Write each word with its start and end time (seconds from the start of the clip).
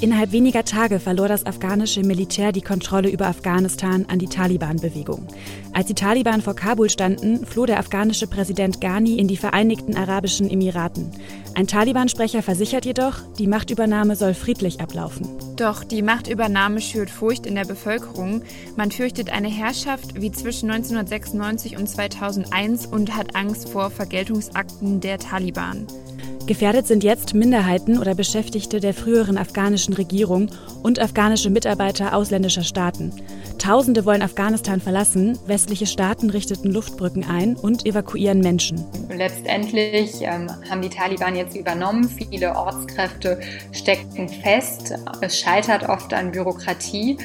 Innerhalb 0.00 0.30
weniger 0.30 0.64
Tage 0.64 1.00
verlor 1.00 1.26
das 1.26 1.44
afghanische 1.44 2.02
Militär 2.02 2.52
die 2.52 2.60
Kontrolle 2.60 3.10
über 3.10 3.26
Afghanistan 3.26 4.06
an 4.08 4.20
die 4.20 4.28
Taliban-Bewegung. 4.28 5.26
Als 5.72 5.86
die 5.86 5.94
Taliban 5.94 6.40
vor 6.40 6.54
Kabul 6.54 6.88
standen, 6.88 7.44
floh 7.44 7.66
der 7.66 7.80
afghanische 7.80 8.28
Präsident 8.28 8.80
Ghani 8.80 9.18
in 9.18 9.26
die 9.26 9.36
Vereinigten 9.36 9.96
Arabischen 9.96 10.48
Emiraten. 10.48 11.10
Ein 11.56 11.66
Taliban-Sprecher 11.66 12.42
versichert 12.42 12.84
jedoch, 12.84 13.16
die 13.40 13.48
Machtübernahme 13.48 14.14
soll 14.14 14.34
friedlich 14.34 14.80
ablaufen. 14.80 15.26
Doch 15.56 15.82
die 15.82 16.02
Machtübernahme 16.02 16.80
schürt 16.80 17.10
Furcht 17.10 17.44
in 17.44 17.56
der 17.56 17.64
Bevölkerung. 17.64 18.42
Man 18.76 18.92
fürchtet 18.92 19.30
eine 19.30 19.48
Herrschaft 19.48 20.20
wie 20.20 20.30
zwischen 20.30 20.70
1996 20.70 21.76
und 21.76 21.88
2001 21.88 22.86
und 22.86 23.16
hat 23.16 23.34
Angst 23.34 23.68
vor 23.68 23.90
Vergeltungsakten 23.90 25.00
der 25.00 25.18
Taliban. 25.18 25.88
Gefährdet 26.48 26.86
sind 26.86 27.04
jetzt 27.04 27.34
Minderheiten 27.34 27.98
oder 27.98 28.14
Beschäftigte 28.14 28.80
der 28.80 28.94
früheren 28.94 29.36
afghanischen 29.36 29.92
Regierung 29.92 30.48
und 30.82 30.98
afghanische 30.98 31.50
Mitarbeiter 31.50 32.16
ausländischer 32.16 32.62
Staaten. 32.62 33.12
Tausende 33.58 34.06
wollen 34.06 34.22
Afghanistan 34.22 34.80
verlassen, 34.80 35.38
westliche 35.46 35.84
Staaten 35.84 36.30
richteten 36.30 36.72
Luftbrücken 36.72 37.22
ein 37.28 37.54
und 37.54 37.84
evakuieren 37.84 38.40
Menschen. 38.40 38.82
Letztendlich 39.14 40.22
ähm, 40.22 40.48
haben 40.70 40.80
die 40.80 40.88
Taliban 40.88 41.36
jetzt 41.36 41.54
übernommen, 41.54 42.08
viele 42.08 42.56
Ortskräfte 42.56 43.38
stecken 43.72 44.30
fest, 44.30 44.94
es 45.20 45.38
scheitert 45.38 45.86
oft 45.86 46.14
an 46.14 46.32
Bürokratie. 46.32 47.18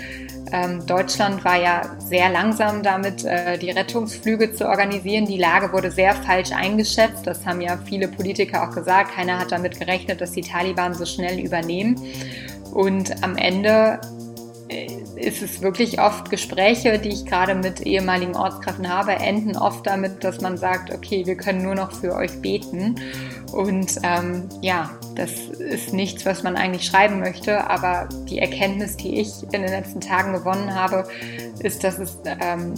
Ähm, 0.53 0.85
Deutschland 0.85 1.43
war 1.43 1.59
ja 1.59 1.81
sehr 1.97 2.29
langsam 2.29 2.83
damit, 2.83 3.25
äh, 3.25 3.57
die 3.57 3.71
Rettungsflüge 3.71 4.53
zu 4.53 4.67
organisieren. 4.67 5.25
Die 5.25 5.39
Lage 5.39 5.73
wurde 5.73 5.89
sehr 5.89 6.13
falsch 6.13 6.51
eingeschätzt. 6.51 7.25
Das 7.25 7.43
haben 7.43 7.59
ja 7.59 7.79
viele 7.83 8.07
Politiker 8.07 8.69
auch 8.69 8.75
gesagt. 8.75 9.15
Keiner 9.15 9.39
hat 9.39 9.51
damit 9.51 9.79
gerechnet, 9.79 10.21
dass 10.21 10.31
die 10.31 10.41
Taliban 10.41 10.93
so 10.93 11.05
schnell 11.05 11.39
übernehmen. 11.39 11.99
Und 12.71 13.23
am 13.23 13.35
Ende 13.35 13.99
ist 15.23 15.41
es 15.41 15.61
wirklich 15.61 15.99
oft 15.99 16.29
Gespräche, 16.29 16.99
die 16.99 17.09
ich 17.09 17.25
gerade 17.25 17.55
mit 17.55 17.81
ehemaligen 17.81 18.35
Ortskräften 18.35 18.87
habe, 18.87 19.13
enden 19.13 19.57
oft 19.57 19.87
damit, 19.87 20.23
dass 20.23 20.41
man 20.41 20.57
sagt, 20.57 20.93
okay, 20.93 21.25
wir 21.25 21.35
können 21.35 21.63
nur 21.63 21.75
noch 21.75 21.91
für 21.91 22.13
euch 22.13 22.41
beten. 22.41 22.95
Und 23.51 23.99
ähm, 24.03 24.49
ja, 24.61 24.89
das 25.15 25.31
ist 25.59 25.93
nichts, 25.93 26.25
was 26.25 26.43
man 26.43 26.55
eigentlich 26.55 26.85
schreiben 26.85 27.19
möchte, 27.19 27.69
aber 27.69 28.09
die 28.27 28.39
Erkenntnis, 28.39 28.97
die 28.97 29.19
ich 29.19 29.43
in 29.43 29.61
den 29.61 29.69
letzten 29.69 30.01
Tagen 30.01 30.33
gewonnen 30.33 30.73
habe, 30.73 31.07
ist, 31.59 31.83
dass 31.83 31.99
es 31.99 32.17
ähm, 32.25 32.73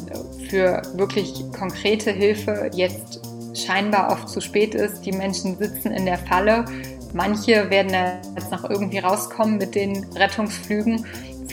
für 0.50 0.82
wirklich 0.96 1.44
konkrete 1.58 2.12
Hilfe 2.12 2.70
jetzt 2.74 3.22
scheinbar 3.56 4.12
oft 4.12 4.30
zu 4.30 4.42
spät 4.42 4.76
ist. 4.76 5.06
Die 5.06 5.14
Menschen 5.14 5.58
sitzen 5.58 5.92
in 5.92 6.06
der 6.06 6.18
Falle. 6.18 6.66
Manche 7.14 7.70
werden 7.70 7.96
jetzt 8.36 8.52
noch 8.52 8.70
irgendwie 8.70 9.00
rauskommen 9.00 9.58
mit 9.58 9.74
den 9.76 10.04
Rettungsflügen. 10.14 11.06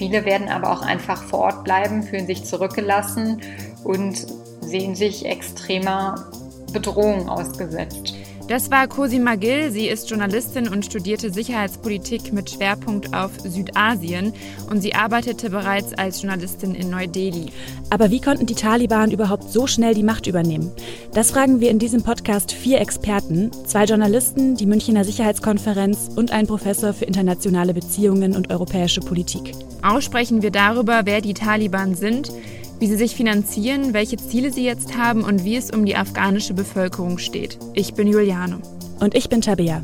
Viele 0.03 0.25
werden 0.25 0.49
aber 0.49 0.73
auch 0.73 0.83
einfach 0.83 1.23
vor 1.23 1.39
Ort 1.39 1.63
bleiben, 1.63 2.03
fühlen 2.03 2.27
sich 2.27 2.43
zurückgelassen 2.43 3.41
und 3.85 4.27
sehen 4.61 4.97
sich 4.97 5.25
extremer 5.27 6.27
Bedrohung 6.73 7.29
ausgesetzt. 7.29 8.13
Das 8.49 8.71
war 8.71 8.89
Cosima 8.89 9.37
Gill. 9.37 9.71
Sie 9.71 9.87
ist 9.87 10.11
Journalistin 10.11 10.69
und 10.69 10.85
studierte 10.85 11.33
Sicherheitspolitik 11.33 12.33
mit 12.33 12.51
Schwerpunkt 12.51 13.15
auf 13.15 13.31
Südasien 13.45 14.33
und 14.69 14.81
sie 14.83 14.95
arbeitete 14.95 15.49
bereits 15.49 15.95
als 15.95 16.21
Journalistin 16.21 16.75
in 16.75 16.91
Neu-Delhi. 16.91 17.47
Aber 17.89 18.11
wie 18.11 18.21
konnten 18.21 18.47
die 18.47 18.55
Taliban 18.55 19.13
überhaupt 19.13 19.51
so 19.51 19.67
schnell 19.67 19.95
die 19.95 20.03
Macht 20.03 20.27
übernehmen? 20.27 20.73
Das 21.15 21.31
fragen 21.31 21.61
wir 21.61 21.71
in 21.71 21.79
diesem 21.79 22.03
Podcast 22.03 22.53
vier 22.53 22.81
Experten, 22.81 23.53
zwei 23.67 23.85
Journalisten, 23.85 24.57
die 24.57 24.67
Münchner 24.67 25.05
Sicherheitskonferenz 25.05 26.11
und 26.17 26.33
ein 26.33 26.47
Professor 26.47 26.93
für 26.93 27.05
internationale 27.05 27.75
Beziehungen 27.75 28.35
und 28.35 28.51
europäische 28.51 29.01
Politik. 29.01 29.53
Aussprechen 29.83 30.43
wir 30.43 30.51
darüber, 30.51 31.03
wer 31.05 31.21
die 31.21 31.35
Taliban 31.35 31.95
sind, 31.95 32.33
wie 32.83 32.89
sie 32.89 32.97
sich 32.97 33.15
finanzieren, 33.15 33.95
welche 33.95 34.17
Ziele 34.17 34.53
sie 34.53 34.65
jetzt 34.65 34.97
haben 34.97 35.23
und 35.23 35.45
wie 35.45 35.55
es 35.55 35.71
um 35.71 35.87
die 35.87 35.95
afghanische 35.95 36.53
Bevölkerung 36.53 37.19
steht. 37.19 37.57
Ich 37.75 37.95
bin 37.95 38.09
Juliane. 38.09 38.61
Und 38.99 39.15
ich 39.15 39.29
bin 39.29 39.41
Tabea. 39.41 39.83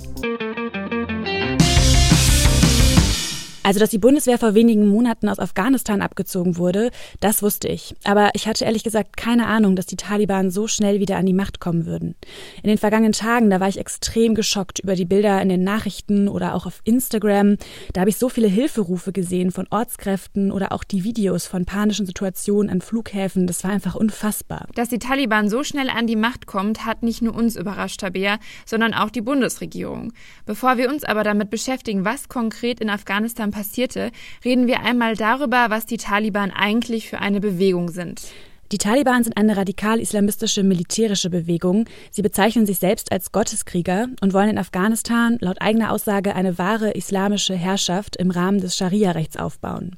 Also, 3.69 3.81
dass 3.81 3.91
die 3.91 3.99
Bundeswehr 3.99 4.39
vor 4.39 4.55
wenigen 4.55 4.89
Monaten 4.89 5.29
aus 5.29 5.39
Afghanistan 5.39 6.01
abgezogen 6.01 6.56
wurde, 6.56 6.91
das 7.21 7.43
wusste 7.43 7.69
ich. 7.69 7.95
Aber 8.03 8.31
ich 8.33 8.49
hatte 8.49 8.65
ehrlich 8.65 8.83
gesagt 8.83 9.19
keine 9.19 9.47
Ahnung, 9.47 9.77
dass 9.77 9.84
die 9.84 9.97
Taliban 9.97 10.51
so 10.51 10.67
schnell 10.67 11.01
wieder 11.01 11.19
an 11.19 11.27
die 11.27 11.34
Macht 11.34 11.61
kommen 11.61 11.84
würden. 11.84 12.15
In 12.62 12.71
den 12.71 12.79
vergangenen 12.79 13.12
Tagen, 13.12 13.51
da 13.51 13.61
war 13.61 13.69
ich 13.69 13.77
extrem 13.77 14.34
geschockt 14.34 14.79
über 14.79 14.95
die 14.95 15.05
Bilder 15.05 15.43
in 15.43 15.51
den 15.51 15.65
Nachrichten 15.65 16.29
oder 16.29 16.55
auch 16.55 16.65
auf 16.65 16.81
Instagram. 16.84 17.59
Da 17.93 18.01
habe 18.01 18.09
ich 18.09 18.17
so 18.17 18.31
viele 18.31 18.49
Hilferufe 18.49 19.12
gesehen 19.12 19.51
von 19.51 19.67
Ortskräften 19.69 20.50
oder 20.50 20.73
auch 20.73 20.83
die 20.83 21.05
Videos 21.05 21.47
von 21.47 21.67
panischen 21.67 22.06
Situationen 22.06 22.71
an 22.71 22.81
Flughäfen. 22.81 23.47
Das 23.47 23.65
war 23.65 23.71
einfach 23.71 23.97
unfassbar. 23.97 24.67
Dass 24.77 24.89
die 24.89 24.99
Taliban 24.99 25.50
so 25.50 25.62
schnell 25.62 25.91
an 25.91 26.06
die 26.06 26.17
Macht 26.17 26.47
kommt, 26.47 26.87
hat 26.87 27.03
nicht 27.03 27.21
nur 27.21 27.35
uns 27.35 27.55
überrascht, 27.55 28.00
Tabea, 28.00 28.39
sondern 28.65 28.95
auch 28.95 29.11
die 29.11 29.21
Bundesregierung. 29.21 30.15
Bevor 30.47 30.79
wir 30.79 30.89
uns 30.89 31.05
aber 31.05 31.23
damit 31.23 31.50
beschäftigen, 31.50 32.06
was 32.06 32.31
konkret 32.31 32.81
in 32.81 32.89
Afghanistan 32.89 33.53
passierte, 33.58 34.12
reden 34.44 34.69
wir 34.69 34.84
einmal 34.84 35.16
darüber, 35.16 35.66
was 35.69 35.84
die 35.84 35.96
Taliban 35.96 36.52
eigentlich 36.52 37.08
für 37.08 37.19
eine 37.19 37.41
Bewegung 37.41 37.88
sind. 37.88 38.22
Die 38.70 38.78
Taliban 38.78 39.24
sind 39.24 39.36
eine 39.36 39.56
radikal-islamistische 39.56 40.62
militärische 40.62 41.28
Bewegung. 41.28 41.86
Sie 42.12 42.22
bezeichnen 42.22 42.66
sich 42.66 42.78
selbst 42.78 43.10
als 43.10 43.32
Gotteskrieger 43.32 44.06
und 44.20 44.32
wollen 44.32 44.50
in 44.50 44.58
Afghanistan 44.58 45.38
laut 45.41 45.60
eigener 45.60 45.91
Aussage 45.91 46.36
eine 46.36 46.56
wahre 46.58 46.92
islamische 46.92 47.54
Herrschaft 47.54 48.14
im 48.16 48.30
Rahmen 48.30 48.60
des 48.60 48.76
Scharia-Rechts 48.76 49.38
aufbauen. 49.38 49.96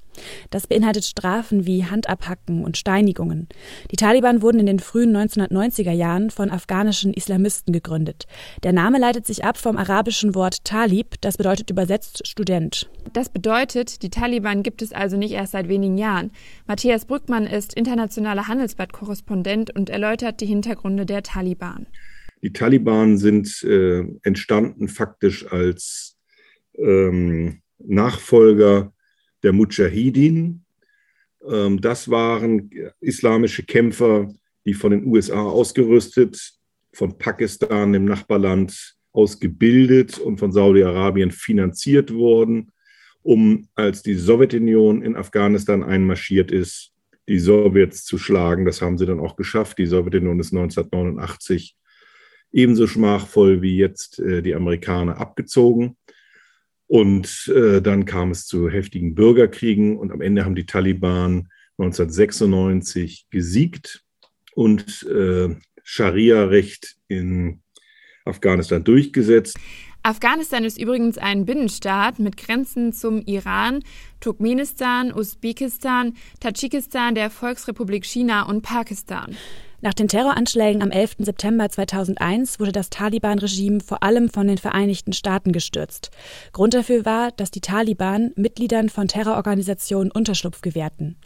Das 0.51 0.67
beinhaltet 0.67 1.05
Strafen 1.05 1.67
wie 1.67 1.85
Handabhacken 1.85 2.65
und 2.65 2.77
Steinigungen. 2.77 3.49
Die 3.91 3.97
Taliban 3.97 4.43
wurden 4.43 4.61
in 4.61 4.67
den 4.67 4.79
frühen 4.79 5.17
1990er 5.17 5.93
Jahren 5.93 6.31
von 6.31 6.51
afghanischen 6.51 7.13
Islamisten 7.15 7.73
gegründet. 7.73 8.27
Der 8.63 8.73
Name 8.73 8.99
leitet 8.99 9.27
sich 9.27 9.45
ab 9.45 9.57
vom 9.57 9.77
arabischen 9.77 10.35
Wort 10.35 10.65
Talib, 10.65 11.21
das 11.21 11.37
bedeutet 11.37 11.71
übersetzt 11.71 12.27
Student. 12.27 12.91
Das 13.13 13.29
bedeutet, 13.29 14.03
die 14.03 14.11
Taliban 14.11 14.63
gibt 14.63 14.83
es 14.83 14.93
also 14.93 15.17
nicht 15.17 15.33
erst 15.33 15.53
seit 15.53 15.69
wenigen 15.69 15.99
Jahren. 15.99 16.31
Matthias 16.67 17.05
Brückmann 17.05 17.47
ist 17.47 17.75
internationaler 17.75 18.49
Handelsblatt-Korrespondent 18.49 19.75
und 19.75 19.91
erläutert 19.91 20.41
die 20.41 20.47
Hintergründe 20.47 21.07
der 21.07 21.23
Taliban. 21.23 21.87
Die 22.43 22.53
Taliban 22.53 23.19
sind 23.19 23.63
äh, 23.65 24.05
entstanden 24.23 24.89
faktisch 24.89 25.51
als 25.51 26.17
ähm, 26.79 27.61
Nachfolger 27.79 28.93
der 29.43 29.53
Mujahideen. 29.53 30.65
Ähm, 31.49 31.81
das 31.81 32.11
waren 32.11 32.71
islamische 33.01 33.65
Kämpfer, 33.65 34.33
die 34.65 34.75
von 34.75 34.91
den 34.91 35.07
USA 35.07 35.43
ausgerüstet, 35.43 36.53
von 36.93 37.17
Pakistan, 37.19 37.93
dem 37.93 38.05
Nachbarland, 38.05 38.97
ausgebildet 39.13 40.19
und 40.19 40.39
von 40.39 40.53
Saudi-Arabien 40.53 41.31
finanziert 41.31 42.13
wurden, 42.13 42.73
um, 43.23 43.69
als 43.75 44.03
die 44.03 44.15
Sowjetunion 44.15 45.03
in 45.03 45.17
Afghanistan 45.17 45.83
einmarschiert 45.83 46.53
ist, 46.53 46.93
die 47.29 47.39
Sowjets 47.39 48.05
zu 48.05 48.19
schlagen. 48.19 48.65
Das 48.65 48.83
haben 48.83 48.99
sie 48.99 49.07
dann 49.07 49.21
auch 49.21 49.37
geschafft. 49.37 49.79
Die 49.79 49.87
Sowjetunion 49.87 50.39
ist 50.41 50.53
1989 50.53 51.77
ebenso 52.53 52.87
schmachvoll 52.87 53.63
wie 53.63 53.77
jetzt 53.77 54.19
äh, 54.21 54.43
die 54.43 54.55
Amerikaner 54.55 55.19
abgezogen. 55.19 55.97
Und 56.91 57.47
äh, 57.55 57.81
dann 57.81 58.05
kam 58.05 58.33
es 58.33 58.47
zu 58.47 58.69
heftigen 58.69 59.15
Bürgerkriegen 59.15 59.97
und 59.97 60.11
am 60.11 60.21
Ende 60.21 60.45
haben 60.45 60.57
die 60.57 60.67
Taliban 60.67 61.47
1996 61.79 63.29
gesiegt 63.31 64.03
und 64.57 65.05
äh, 65.05 65.55
Scharia-Recht 65.85 66.97
in 67.07 67.63
Afghanistan 68.25 68.83
durchgesetzt. 68.83 69.57
Afghanistan 70.03 70.65
ist 70.65 70.81
übrigens 70.81 71.17
ein 71.17 71.45
Binnenstaat 71.45 72.19
mit 72.19 72.37
Grenzen 72.37 72.93
zum 72.93 73.21
Iran, 73.25 73.85
Turkmenistan, 74.19 75.13
Usbekistan, 75.13 76.15
Tadschikistan, 76.41 77.15
der 77.15 77.31
Volksrepublik 77.31 78.05
China 78.05 78.49
und 78.49 78.63
Pakistan. 78.63 79.37
Nach 79.83 79.95
den 79.95 80.09
Terroranschlägen 80.09 80.83
am 80.83 80.91
11. 80.91 81.17
September 81.21 81.67
2001 81.67 82.61
wurde 82.61 82.73
das 82.73 82.91
Taliban-Regime 82.91 83.81
vor 83.81 84.03
allem 84.03 84.29
von 84.29 84.47
den 84.47 84.59
Vereinigten 84.59 85.15
Staaten 85.15 85.53
gestürzt. 85.53 86.11
Grund 86.53 86.75
dafür 86.75 87.07
war, 87.07 87.31
dass 87.33 87.51
die 87.51 87.63
Taliban 87.63 88.33
Mitgliedern 88.37 88.91
von 88.91 89.09
Terrororganisationen 89.09 90.11
Unterschlupf 90.11 90.61
gewährten. 90.61 91.17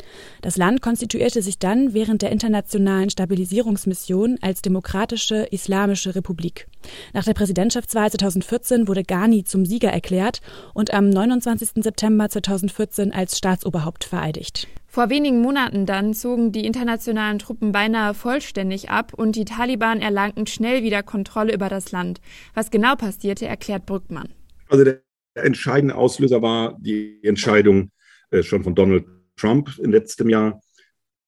Das 0.41 0.57
Land 0.57 0.83
konstituierte 0.83 1.43
sich 1.43 1.59
dann 1.59 1.95
während 1.95 2.23
der 2.23 2.31
internationalen 2.31 3.11
Stabilisierungsmission 3.11 4.39
als 4.41 4.63
Demokratische 4.63 5.49
Islamische 5.51 6.15
Republik. 6.15 6.69
Nach 7.13 7.25
der 7.25 7.35
Präsidentschaftswahl 7.35 8.13
2014 8.13 8.87
wurde 8.87 9.03
Ghani 9.03 9.43
zum 9.43 9.67
Sieger 9.67 9.91
erklärt 9.91 10.43
und 10.75 10.95
am 10.95 11.09
29. 11.11 11.83
September 11.83 12.29
2014 12.29 13.13
als 13.13 13.37
Staatsoberhaupt 13.37 14.05
vereidigt. 14.05 14.69
Vor 14.95 15.11
wenigen 15.11 15.41
Monaten 15.41 15.87
dann 15.87 16.15
zogen 16.15 16.53
die 16.53 16.65
internationalen 16.65 17.41
Truppen 17.41 17.73
beinahe 17.73 18.15
vollständig 18.15 18.91
ab 18.91 19.13
und 19.13 19.35
die 19.35 19.45
Taliban 19.45 20.01
erlangten 20.01 20.47
schnell 20.47 20.85
wieder 20.85 21.03
Kontrolle 21.03 21.53
über 21.53 21.69
das 21.69 21.91
Land. 21.91 22.21
Was 22.55 22.71
genau 22.71 22.95
passierte, 22.95 23.45
erklärt 23.45 23.87
Brückmann. 23.87 24.29
Also 24.69 24.85
der 24.85 25.03
entscheidende 25.35 25.97
Auslöser 25.97 26.43
war 26.43 26.79
die 26.81 27.19
Entscheidung 27.25 27.91
äh, 28.31 28.45
schon 28.45 28.63
von 28.63 28.77
Donald 28.77 29.05
Trump 29.35 29.77
in 29.83 29.91
letztem 29.91 30.29
Jahr, 30.29 30.61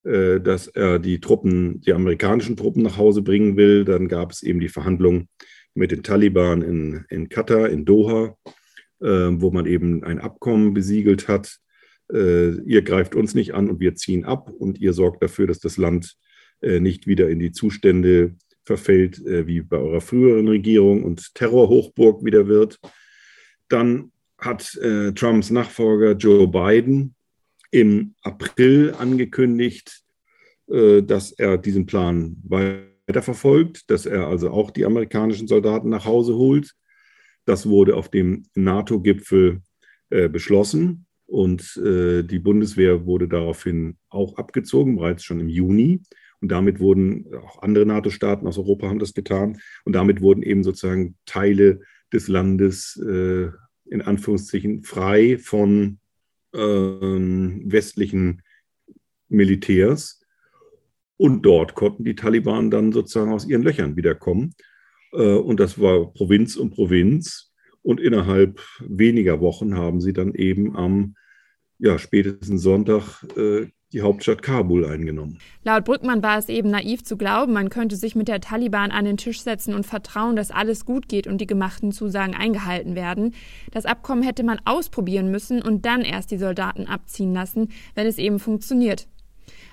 äh, 0.05 0.39
dass 0.39 0.69
er 0.69 1.01
die 1.01 1.19
Truppen, 1.19 1.81
die 1.81 1.93
amerikanischen 1.93 2.57
Truppen 2.57 2.85
nach 2.85 2.99
Hause 2.99 3.21
bringen 3.21 3.57
will. 3.57 3.85
Dann 3.85 4.07
gab 4.07 4.31
es 4.31 4.45
eben 4.45 4.61
die 4.61 4.69
Verhandlungen 4.69 5.29
mit 5.75 5.91
den 5.91 6.05
Taliban 6.05 6.62
in, 6.62 7.05
in 7.09 7.29
Katar, 7.29 7.69
in 7.69 7.85
Doha, 7.85 8.37
äh, 9.01 9.09
wo 9.09 9.51
man 9.51 9.67
eben 9.67 10.05
ein 10.05 10.21
Abkommen 10.21 10.73
besiegelt 10.73 11.27
hat 11.27 11.59
äh, 12.12 12.61
ihr 12.62 12.82
greift 12.82 13.14
uns 13.14 13.35
nicht 13.35 13.55
an 13.55 13.69
und 13.69 13.81
wir 13.81 13.94
ziehen 13.94 14.25
ab 14.25 14.50
und 14.50 14.79
ihr 14.81 14.93
sorgt 14.93 15.23
dafür, 15.23 15.47
dass 15.47 15.58
das 15.58 15.76
Land 15.76 16.17
äh, 16.61 16.81
nicht 16.81 17.06
wieder 17.06 17.29
in 17.29 17.38
die 17.38 17.53
Zustände 17.53 18.35
verfällt 18.64 19.25
äh, 19.25 19.47
wie 19.47 19.61
bei 19.61 19.79
eurer 19.79 20.00
früheren 20.00 20.49
Regierung 20.49 21.05
und 21.05 21.35
Terrorhochburg 21.35 22.25
wieder 22.25 22.49
wird. 22.49 22.79
Dann 23.69 24.12
hat 24.38 24.75
äh, 24.76 25.12
Trumps 25.12 25.50
Nachfolger 25.50 26.12
Joe 26.12 26.49
Biden 26.49 27.14
im 27.70 28.14
April 28.23 28.94
angekündigt, 28.99 30.02
äh, 30.69 31.02
dass 31.02 31.32
er 31.32 31.59
diesen 31.59 31.87
Plan 31.87 32.37
weiterverfolgt, 32.44 33.91
dass 33.91 34.06
er 34.06 34.26
also 34.26 34.50
auch 34.50 34.70
die 34.70 34.85
amerikanischen 34.85 35.49
Soldaten 35.49 35.88
nach 35.88 36.05
Hause 36.05 36.35
holt. 36.35 36.75
Das 37.44 37.67
wurde 37.69 37.97
auf 37.97 38.11
dem 38.11 38.44
NATO-Gipfel 38.55 39.62
äh, 40.11 40.29
beschlossen. 40.29 41.06
Und 41.26 41.76
äh, 41.78 42.23
die 42.23 42.38
Bundeswehr 42.38 43.05
wurde 43.05 43.28
daraufhin 43.28 43.96
auch 44.08 44.37
abgezogen, 44.37 44.96
bereits 44.96 45.25
schon 45.25 45.40
im 45.40 45.49
Juni. 45.49 46.02
Und 46.40 46.52
damit 46.52 46.81
wurden 46.81 47.34
auch 47.34 47.62
andere 47.62 47.87
NATO-Staaten 47.87 48.46
aus 48.46 48.58
Europa 48.58 48.88
haben 48.88 48.99
das 48.99 49.14
getan. 49.14 49.58
Und 49.84 49.94
damit 49.94 50.20
wurden 50.20 50.43
eben 50.43 50.62
sozusagen 50.62 51.17
Teile 51.26 51.81
des 52.12 52.28
Landes 52.28 52.96
äh, 52.96 53.49
in 53.88 54.02
Anführungszeichen 54.02 54.82
frei 54.82 55.38
von 55.38 55.99
äh, 56.52 56.58
westlichen 56.58 58.43
Militärs. 59.28 60.20
Und 61.17 61.43
dort 61.43 61.75
konnten 61.75 62.05
die 62.05 62.14
Taliban 62.14 62.70
dann 62.70 62.93
sozusagen 62.93 63.32
aus 63.32 63.46
ihren 63.46 63.62
Löchern 63.62 63.96
wiederkommen. 63.96 64.55
Äh, 65.12 65.34
und 65.34 65.61
das 65.61 65.81
war 65.81 66.12
Provinz 66.12 66.56
um 66.56 66.70
Provinz. 66.70 67.52
Und 67.87 68.00
innerhalb 68.00 68.61
weniger 68.81 69.41
Wochen 69.41 69.77
haben 69.77 70.00
sie 70.00 70.12
dann 70.12 70.35
eben 70.35 70.75
am 70.75 71.15
ja, 71.79 72.00
spätestens 72.00 72.61
Sonntag 72.62 73.23
äh, 73.37 73.67
die 73.93 74.03
Hauptstadt 74.03 74.43
Kabul 74.43 74.85
eingenommen. 74.85 75.38
Laut 75.62 75.85
Brückmann 75.85 76.21
war 76.21 76.37
es 76.37 76.49
eben 76.49 76.69
naiv 76.69 77.05
zu 77.05 77.17
glauben, 77.17 77.53
man 77.53 77.71
könnte 77.71 77.94
sich 77.94 78.17
mit 78.17 78.27
der 78.27 78.41
Taliban 78.41 78.91
an 78.91 79.05
den 79.05 79.17
Tisch 79.17 79.41
setzen 79.41 79.73
und 79.73 79.87
vertrauen, 79.87 80.35
dass 80.35 80.50
alles 80.50 80.85
gut 80.85 81.09
geht 81.09 81.29
und 81.29 81.41
die 81.41 81.47
gemachten 81.47 81.93
Zusagen 81.93 82.35
eingehalten 82.35 82.97
werden. 82.97 83.35
Das 83.71 83.87
Abkommen 83.87 84.25
hätte 84.25 84.43
man 84.43 84.59
ausprobieren 84.65 85.31
müssen 85.31 85.62
und 85.62 85.87
dann 85.87 86.03
erst 86.03 86.33
die 86.33 86.38
Soldaten 86.38 86.87
abziehen 86.87 87.33
lassen, 87.33 87.69
wenn 87.94 88.09
es 88.09 88.19
eben 88.19 88.41
funktioniert. 88.41 89.06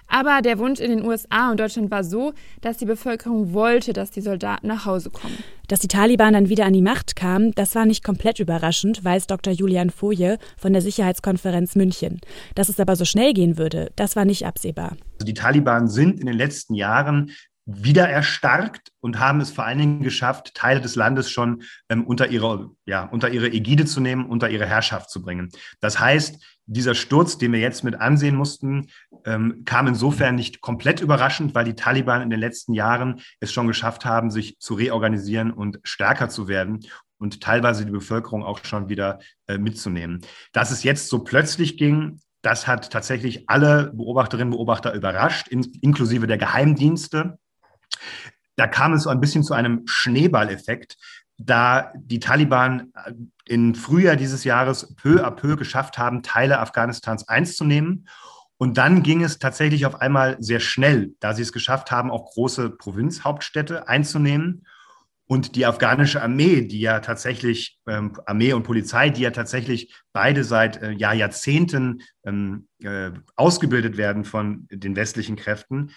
Aber 0.07 0.41
der 0.41 0.59
Wunsch 0.59 0.79
in 0.79 0.89
den 0.89 1.05
USA 1.05 1.51
und 1.51 1.59
Deutschland 1.59 1.89
war 1.91 2.03
so, 2.03 2.33
dass 2.61 2.77
die 2.77 2.85
Bevölkerung 2.85 3.53
wollte, 3.53 3.93
dass 3.93 4.11
die 4.11 4.21
Soldaten 4.21 4.67
nach 4.67 4.85
Hause 4.85 5.09
kommen. 5.09 5.37
Dass 5.67 5.79
die 5.79 5.87
Taliban 5.87 6.33
dann 6.33 6.49
wieder 6.49 6.65
an 6.65 6.73
die 6.73 6.81
Macht 6.81 7.15
kamen, 7.15 7.51
das 7.55 7.73
war 7.75 7.85
nicht 7.85 8.03
komplett 8.03 8.39
überraschend, 8.39 9.03
weiß 9.03 9.27
Dr. 9.27 9.53
Julian 9.53 9.89
Foje 9.89 10.37
von 10.57 10.73
der 10.73 10.81
Sicherheitskonferenz 10.81 11.75
München. 11.75 12.19
Dass 12.55 12.69
es 12.69 12.79
aber 12.79 12.95
so 12.95 13.05
schnell 13.05 13.33
gehen 13.33 13.57
würde, 13.57 13.91
das 13.95 14.15
war 14.15 14.25
nicht 14.25 14.45
absehbar. 14.45 14.97
Also 15.13 15.25
die 15.25 15.33
Taliban 15.33 15.87
sind 15.87 16.19
in 16.19 16.25
den 16.25 16.37
letzten 16.37 16.75
Jahren 16.75 17.31
wieder 17.65 18.09
erstarkt 18.09 18.91
und 18.99 19.19
haben 19.19 19.39
es 19.39 19.51
vor 19.51 19.65
allen 19.65 19.77
Dingen 19.77 20.03
geschafft, 20.03 20.53
Teile 20.53 20.81
des 20.81 20.95
Landes 20.95 21.29
schon 21.29 21.63
ähm, 21.89 22.05
unter, 22.05 22.27
ihre, 22.27 22.71
ja, 22.85 23.05
unter 23.05 23.29
ihre 23.29 23.47
Ägide 23.47 23.85
zu 23.85 24.01
nehmen, 24.01 24.25
unter 24.25 24.49
ihre 24.49 24.65
Herrschaft 24.65 25.09
zu 25.09 25.21
bringen. 25.21 25.49
Das 25.79 25.99
heißt, 25.99 26.43
dieser 26.65 26.95
Sturz, 26.95 27.37
den 27.37 27.53
wir 27.53 27.59
jetzt 27.59 27.83
mit 27.83 27.95
ansehen 27.95 28.35
mussten, 28.35 28.89
ähm, 29.25 29.63
kam 29.65 29.87
insofern 29.87 30.35
nicht 30.35 30.61
komplett 30.61 31.01
überraschend, 31.01 31.55
weil 31.55 31.65
die 31.65 31.75
Taliban 31.75 32.21
in 32.21 32.29
den 32.29 32.39
letzten 32.39 32.73
Jahren 32.73 33.21
es 33.39 33.53
schon 33.53 33.67
geschafft 33.67 34.05
haben, 34.05 34.29
sich 34.31 34.57
zu 34.59 34.73
reorganisieren 34.73 35.51
und 35.51 35.79
stärker 35.83 36.29
zu 36.29 36.47
werden 36.47 36.79
und 37.17 37.41
teilweise 37.41 37.85
die 37.85 37.91
Bevölkerung 37.91 38.43
auch 38.43 38.63
schon 38.65 38.89
wieder 38.89 39.19
äh, 39.47 39.57
mitzunehmen. 39.57 40.21
Dass 40.51 40.71
es 40.71 40.83
jetzt 40.83 41.07
so 41.07 41.19
plötzlich 41.19 41.77
ging, 41.77 42.19
das 42.41 42.67
hat 42.67 42.91
tatsächlich 42.91 43.49
alle 43.49 43.91
Beobachterinnen 43.93 44.51
und 44.51 44.57
Beobachter 44.57 44.93
überrascht, 44.93 45.47
in, 45.47 45.63
inklusive 45.81 46.27
der 46.27 46.37
Geheimdienste. 46.37 47.39
Da 48.55 48.67
kam 48.67 48.93
es 48.93 49.03
so 49.03 49.09
ein 49.09 49.19
bisschen 49.19 49.43
zu 49.43 49.53
einem 49.53 49.83
Schneeballeffekt, 49.85 50.97
da 51.37 51.91
die 51.95 52.19
Taliban 52.19 52.91
äh, 53.05 53.13
im 53.45 53.75
Frühjahr 53.75 54.15
dieses 54.15 54.43
Jahres 54.43 54.95
peu 54.95 55.25
à 55.25 55.31
peu 55.31 55.55
geschafft 55.57 55.97
haben, 55.97 56.23
Teile 56.23 56.59
Afghanistans 56.59 57.27
einzunehmen. 57.27 58.07
Und 58.57 58.77
dann 58.77 59.03
ging 59.03 59.23
es 59.23 59.39
tatsächlich 59.39 59.85
auf 59.85 59.99
einmal 59.99 60.37
sehr 60.39 60.59
schnell, 60.59 61.15
da 61.19 61.33
sie 61.33 61.41
es 61.41 61.51
geschafft 61.51 61.91
haben, 61.91 62.11
auch 62.11 62.31
große 62.31 62.69
Provinzhauptstädte 62.69 63.87
einzunehmen. 63.87 64.65
Und 65.25 65.55
die 65.55 65.65
afghanische 65.65 66.21
Armee, 66.21 66.61
die 66.61 66.79
ja 66.79 66.99
tatsächlich, 66.99 67.79
ähm, 67.87 68.17
Armee 68.25 68.53
und 68.53 68.63
Polizei, 68.63 69.09
die 69.09 69.21
ja 69.21 69.31
tatsächlich 69.31 69.93
beide 70.13 70.43
seit 70.43 70.81
äh, 70.81 70.91
ja, 70.91 71.13
Jahrzehnten 71.13 72.03
ähm, 72.23 72.67
äh, 72.83 73.11
ausgebildet 73.35 73.97
werden 73.97 74.25
von 74.25 74.67
den 74.69 74.95
westlichen 74.95 75.35
Kräften, 75.35 75.91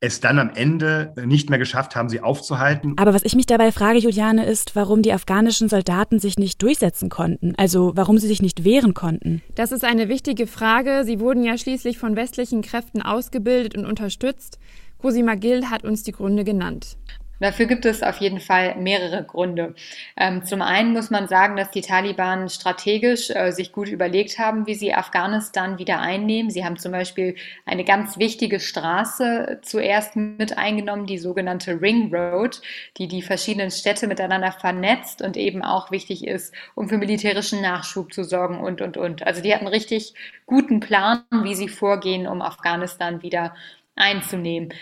es 0.00 0.20
dann 0.20 0.38
am 0.38 0.50
Ende 0.54 1.12
nicht 1.26 1.50
mehr 1.50 1.58
geschafft 1.58 1.94
haben, 1.94 2.08
sie 2.08 2.22
aufzuhalten. 2.22 2.94
Aber 2.96 3.12
was 3.12 3.22
ich 3.22 3.36
mich 3.36 3.44
dabei 3.44 3.70
frage, 3.70 3.98
Juliane, 3.98 4.46
ist, 4.46 4.74
warum 4.74 5.02
die 5.02 5.12
afghanischen 5.12 5.68
Soldaten 5.68 6.18
sich 6.18 6.38
nicht 6.38 6.62
durchsetzen 6.62 7.10
konnten, 7.10 7.54
also 7.58 7.92
warum 7.94 8.16
sie 8.16 8.26
sich 8.26 8.40
nicht 8.40 8.64
wehren 8.64 8.94
konnten. 8.94 9.42
Das 9.54 9.72
ist 9.72 9.84
eine 9.84 10.08
wichtige 10.08 10.46
Frage. 10.46 11.02
Sie 11.04 11.20
wurden 11.20 11.44
ja 11.44 11.58
schließlich 11.58 11.98
von 11.98 12.16
westlichen 12.16 12.62
Kräften 12.62 13.02
ausgebildet 13.02 13.76
und 13.76 13.84
unterstützt. 13.84 14.58
Cosima 14.98 15.34
Gill 15.34 15.66
hat 15.66 15.84
uns 15.84 16.02
die 16.02 16.12
Gründe 16.12 16.44
genannt. 16.44 16.96
Dafür 17.40 17.64
gibt 17.64 17.86
es 17.86 18.02
auf 18.02 18.18
jeden 18.18 18.38
Fall 18.38 18.76
mehrere 18.76 19.24
Gründe. 19.24 19.74
Ähm, 20.16 20.44
zum 20.44 20.60
einen 20.60 20.92
muss 20.92 21.08
man 21.08 21.26
sagen, 21.26 21.56
dass 21.56 21.70
die 21.70 21.80
Taliban 21.80 22.50
strategisch 22.50 23.30
äh, 23.30 23.50
sich 23.50 23.72
gut 23.72 23.88
überlegt 23.88 24.38
haben, 24.38 24.66
wie 24.66 24.74
sie 24.74 24.92
Afghanistan 24.92 25.78
wieder 25.78 26.00
einnehmen. 26.00 26.50
Sie 26.50 26.66
haben 26.66 26.76
zum 26.76 26.92
Beispiel 26.92 27.36
eine 27.64 27.84
ganz 27.84 28.18
wichtige 28.18 28.60
Straße 28.60 29.60
zuerst 29.62 30.16
mit 30.16 30.58
eingenommen, 30.58 31.06
die 31.06 31.16
sogenannte 31.16 31.80
Ring 31.80 32.14
Road, 32.14 32.60
die 32.98 33.08
die 33.08 33.22
verschiedenen 33.22 33.70
Städte 33.70 34.06
miteinander 34.06 34.52
vernetzt 34.52 35.22
und 35.22 35.38
eben 35.38 35.62
auch 35.62 35.90
wichtig 35.90 36.26
ist, 36.26 36.54
um 36.74 36.90
für 36.90 36.98
militärischen 36.98 37.62
Nachschub 37.62 38.12
zu 38.12 38.22
sorgen 38.22 38.60
und, 38.60 38.82
und, 38.82 38.98
und. 38.98 39.26
Also 39.26 39.40
die 39.40 39.54
hatten 39.54 39.66
richtig 39.66 40.12
guten 40.44 40.80
Plan, 40.80 41.22
wie 41.42 41.54
sie 41.54 41.68
vorgehen, 41.68 42.26
um 42.26 42.42
Afghanistan 42.42 43.22
wieder 43.22 43.54
einzunehmen. 44.00 44.72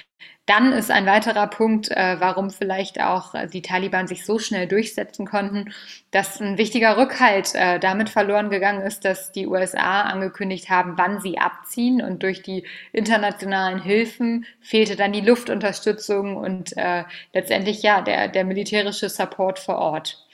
Dann 0.48 0.72
ist 0.72 0.90
ein 0.90 1.04
weiterer 1.04 1.46
Punkt, 1.46 1.90
äh, 1.90 2.16
warum 2.20 2.48
vielleicht 2.48 3.02
auch 3.02 3.34
äh, 3.34 3.46
die 3.46 3.60
Taliban 3.60 4.08
sich 4.08 4.24
so 4.24 4.38
schnell 4.38 4.66
durchsetzen 4.66 5.26
konnten, 5.26 5.74
dass 6.10 6.40
ein 6.40 6.56
wichtiger 6.56 6.96
Rückhalt 6.96 7.54
äh, 7.54 7.78
damit 7.78 8.08
verloren 8.08 8.48
gegangen 8.48 8.80
ist, 8.80 9.04
dass 9.04 9.30
die 9.30 9.46
USA 9.46 10.00
angekündigt 10.04 10.70
haben, 10.70 10.96
wann 10.96 11.20
sie 11.20 11.38
abziehen 11.38 12.00
und 12.00 12.22
durch 12.22 12.40
die 12.42 12.64
internationalen 12.92 13.82
Hilfen 13.82 14.46
fehlte 14.62 14.96
dann 14.96 15.12
die 15.12 15.20
Luftunterstützung 15.20 16.36
und 16.36 16.74
letztendlich 17.32 17.82
ja 17.82 18.00
der, 18.00 18.28
der 18.28 18.44
militärische 18.44 19.08
Support 19.08 19.58
vor 19.58 19.76
Ort. 19.76 20.26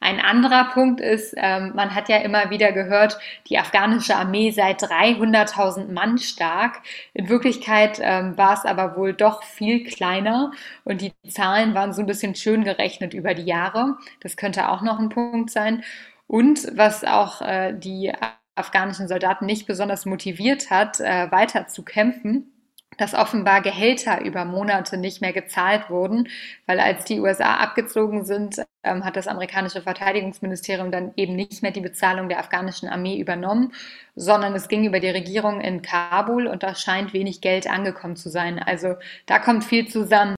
Ein 0.00 0.20
anderer 0.20 0.66
Punkt 0.72 1.00
ist, 1.00 1.34
ähm, 1.36 1.72
man 1.74 1.94
hat 1.94 2.08
ja 2.08 2.18
immer 2.18 2.50
wieder 2.50 2.72
gehört, 2.72 3.18
die 3.48 3.58
afghanische 3.58 4.14
Armee 4.16 4.50
sei 4.52 4.72
300.000 4.72 5.92
Mann 5.92 6.18
stark. 6.18 6.82
In 7.14 7.28
Wirklichkeit 7.28 7.98
ähm, 8.00 8.36
war 8.38 8.54
es 8.54 8.64
aber 8.64 8.96
wohl 8.96 9.12
doch 9.12 9.42
viel 9.42 9.84
kleiner 9.84 10.52
und 10.84 11.00
die 11.00 11.12
Zahlen 11.28 11.74
waren 11.74 11.92
so 11.92 12.02
ein 12.02 12.06
bisschen 12.06 12.34
schön 12.34 12.64
gerechnet 12.64 13.12
über 13.14 13.34
die 13.34 13.44
Jahre. 13.44 13.96
Das 14.20 14.36
könnte 14.36 14.68
auch 14.68 14.82
noch 14.82 14.98
ein 14.98 15.08
Punkt 15.08 15.50
sein. 15.50 15.82
Und 16.26 16.68
was 16.76 17.04
auch 17.04 17.42
äh, 17.42 17.72
die 17.72 18.12
afghanischen 18.54 19.08
Soldaten 19.08 19.46
nicht 19.46 19.66
besonders 19.66 20.04
motiviert 20.06 20.70
hat, 20.70 21.00
äh, 21.00 21.30
weiter 21.30 21.68
zu 21.68 21.84
kämpfen, 21.84 22.52
dass 22.98 23.14
offenbar 23.14 23.62
Gehälter 23.62 24.20
über 24.20 24.44
Monate 24.44 24.98
nicht 24.98 25.22
mehr 25.22 25.32
gezahlt 25.32 25.88
wurden, 25.88 26.28
weil 26.66 26.80
als 26.80 27.04
die 27.06 27.20
USA 27.20 27.56
abgezogen 27.56 28.24
sind, 28.24 28.62
ähm, 28.82 29.04
hat 29.04 29.16
das 29.16 29.28
amerikanische 29.28 29.80
Verteidigungsministerium 29.82 30.90
dann 30.90 31.12
eben 31.16 31.34
nicht 31.34 31.62
mehr 31.62 31.72
die 31.72 31.80
Bezahlung 31.80 32.28
der 32.28 32.40
afghanischen 32.40 32.88
Armee 32.88 33.18
übernommen, 33.18 33.72
sondern 34.14 34.54
es 34.54 34.68
ging 34.68 34.84
über 34.84 35.00
die 35.00 35.08
Regierung 35.08 35.60
in 35.60 35.80
Kabul 35.80 36.46
und 36.46 36.62
da 36.62 36.74
scheint 36.74 37.14
wenig 37.14 37.40
Geld 37.40 37.68
angekommen 37.68 38.16
zu 38.16 38.28
sein. 38.28 38.58
Also 38.58 38.96
da 39.26 39.38
kommt 39.38 39.64
viel 39.64 39.88
zusammen. 39.88 40.37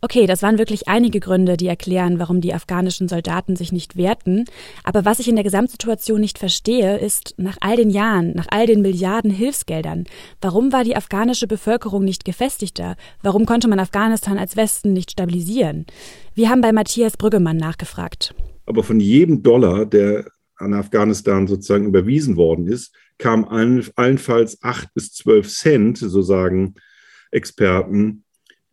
Okay, 0.00 0.26
das 0.26 0.42
waren 0.42 0.58
wirklich 0.58 0.86
einige 0.86 1.18
Gründe, 1.18 1.56
die 1.56 1.66
erklären, 1.66 2.18
warum 2.18 2.40
die 2.40 2.54
afghanischen 2.54 3.08
Soldaten 3.08 3.56
sich 3.56 3.72
nicht 3.72 3.96
wehrten. 3.96 4.44
Aber 4.84 5.04
was 5.04 5.18
ich 5.18 5.28
in 5.28 5.34
der 5.34 5.44
Gesamtsituation 5.44 6.20
nicht 6.20 6.38
verstehe, 6.38 6.98
ist, 6.98 7.34
nach 7.36 7.56
all 7.60 7.76
den 7.76 7.90
Jahren, 7.90 8.32
nach 8.34 8.46
all 8.50 8.66
den 8.66 8.80
Milliarden 8.80 9.30
Hilfsgeldern, 9.30 10.04
warum 10.40 10.72
war 10.72 10.84
die 10.84 10.96
afghanische 10.96 11.48
Bevölkerung 11.48 12.04
nicht 12.04 12.24
gefestigter? 12.24 12.96
Warum 13.22 13.44
konnte 13.44 13.68
man 13.68 13.80
Afghanistan 13.80 14.38
als 14.38 14.56
Westen 14.56 14.92
nicht 14.92 15.10
stabilisieren? 15.10 15.86
Wir 16.34 16.48
haben 16.48 16.60
bei 16.60 16.72
Matthias 16.72 17.16
Brüggemann 17.16 17.56
nachgefragt. 17.56 18.34
Aber 18.66 18.84
von 18.84 19.00
jedem 19.00 19.42
Dollar, 19.42 19.86
der 19.86 20.26
an 20.56 20.74
Afghanistan 20.74 21.46
sozusagen 21.46 21.86
überwiesen 21.86 22.36
worden 22.36 22.66
ist, 22.66 22.94
kam 23.18 23.44
allenfalls 23.44 24.62
acht 24.62 24.92
bis 24.94 25.12
zwölf 25.12 25.48
Cent, 25.48 25.98
so 25.98 26.22
sagen 26.22 26.74
Experten, 27.30 28.24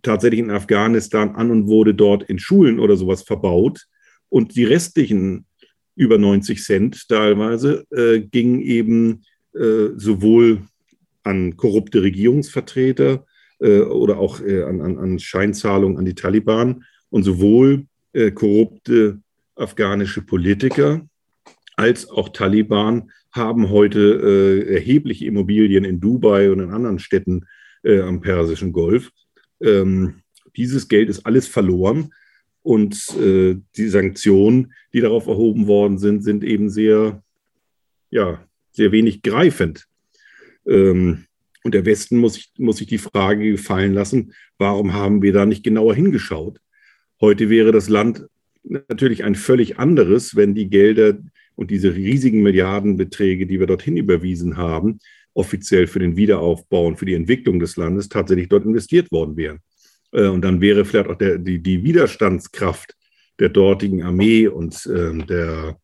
tatsächlich 0.06 0.40
in 0.40 0.52
Afghanistan 0.52 1.36
an 1.36 1.52
und 1.52 1.68
wurde 1.68 1.94
dort 1.94 2.24
in 2.24 2.40
Schulen 2.40 2.80
oder 2.80 2.96
sowas 2.96 3.24
verbaut. 3.24 3.86
Und 4.30 4.56
die 4.56 4.64
restlichen 4.64 5.46
über 5.96 6.18
90 6.18 6.64
Cent 6.64 7.08
teilweise 7.08 7.86
äh, 7.92 8.20
gingen 8.20 8.62
eben 8.62 9.24
äh, 9.54 9.90
sowohl 9.96 10.62
an 11.24 11.58
korrupte 11.58 12.04
Regierungsvertreter 12.04 13.26
äh, 13.60 13.80
oder 13.80 14.20
auch 14.20 14.42
äh, 14.42 14.64
an, 14.64 14.82
an, 14.82 14.98
an, 14.98 15.20
Scheinzahlungen 15.20 15.98
an 15.98 16.06
die 16.06 16.16
Taliban 16.16 16.84
und 17.10 17.24
sowohl 17.24 17.86
äh, 18.14 18.32
korrupte 18.32 19.20
afghanische 19.56 20.22
Politiker 20.22 21.02
als 21.78 22.10
auch 22.10 22.30
Taliban 22.30 23.12
haben 23.32 23.70
heute 23.70 24.00
äh, 24.68 24.74
erhebliche 24.76 25.26
Immobilien 25.26 25.84
in 25.84 26.00
Dubai 26.00 26.52
und 26.52 26.60
in 26.60 26.72
anderen 26.72 27.00
Städten 27.00 27.46
am 27.88 28.20
Persischen 28.20 28.72
Golf 28.72 29.12
ähm, 29.62 30.22
dieses 30.56 30.88
Geld 30.88 31.10
ist 31.10 31.26
alles 31.26 31.48
verloren 31.48 32.14
und 32.62 33.10
äh, 33.20 33.58
die 33.76 33.88
Sanktionen, 33.88 34.74
die 34.94 35.02
darauf 35.02 35.28
erhoben 35.28 35.68
worden 35.68 35.98
sind, 35.98 36.24
sind 36.24 36.44
eben 36.44 36.70
sehr, 36.70 37.24
ja, 38.10 38.44
sehr 38.72 38.92
wenig 38.92 39.22
greifend. 39.22 39.88
Ähm, 40.68 41.26
und 41.64 41.74
der 41.74 41.86
Westen 41.86 42.18
muss 42.18 42.36
sich, 42.36 42.52
muss 42.58 42.78
sich 42.78 42.88
die 42.88 42.98
Frage 42.98 43.52
gefallen 43.52 43.94
lassen, 43.94 44.34
warum 44.58 44.94
haben 44.94 45.22
wir 45.22 45.34
da 45.34 45.46
nicht 45.46 45.64
genauer 45.64 45.96
hingeschaut? 45.96 46.60
Heute 47.22 47.50
wäre 47.50 47.72
das 47.72 47.90
Land 47.90 48.28
natürlich 48.64 49.24
ein 49.24 49.36
völlig 49.36 49.80
anderes, 49.80 50.36
wenn 50.36 50.56
die 50.56 50.70
Gelder 50.70 51.18
und 51.56 51.72
diese 51.72 51.96
riesigen 51.96 52.42
Milliardenbeträge, 52.42 53.48
die 53.48 53.60
wir 53.60 53.68
dorthin 53.68 53.98
überwiesen 53.98 54.58
haben, 54.58 55.00
offiziell 55.36 55.86
für 55.86 56.00
den 56.00 56.16
Wiederaufbau 56.16 56.88
und 56.88 56.98
für 56.98 57.06
die 57.06 57.14
Entwicklung 57.14 57.60
des 57.60 57.78
Landes 57.78 58.10
tatsächlich 58.10 58.50
dort 58.50 58.66
investiert 58.66 59.12
worden 59.12 59.38
wären. 59.38 59.60
Äh, 60.12 60.28
und 60.28 60.42
dann 60.42 60.62
wäre 60.62 60.86
vielleicht 60.86 61.10
auch 61.10 61.18
der, 61.18 61.38
die, 61.38 61.62
die 61.62 61.84
Widerstandskraft 61.84 62.96
der 63.38 63.50
dortigen 63.50 64.02
Armee 64.02 64.48
und 64.48 64.86
äh, 64.88 65.14
der, 65.26 65.78